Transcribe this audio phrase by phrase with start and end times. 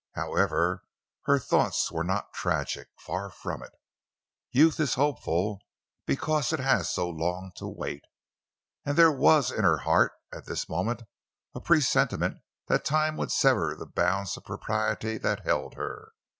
[0.15, 0.81] However,
[1.25, 3.69] her thoughts were not tragic—far from it!
[4.51, 5.59] Youth is hopeful
[6.07, 8.05] because it has so long to wait.
[8.83, 11.03] And there was in her heart at this moment
[11.53, 16.13] a presentiment that time would sever the bonds of propriety that held her.